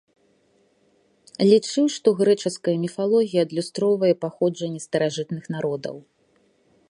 [1.49, 5.95] Лічыў, што грэчаская міфалогія адлюстроўвае паходжанне старажытных народаў.